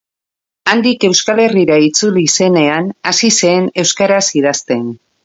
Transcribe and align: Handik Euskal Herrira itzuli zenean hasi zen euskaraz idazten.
Handik 0.71 1.03
Euskal 1.09 1.41
Herrira 1.43 1.77
itzuli 1.87 2.23
zenean 2.37 2.87
hasi 3.13 3.29
zen 3.43 3.69
euskaraz 3.85 4.23
idazten. 4.43 4.91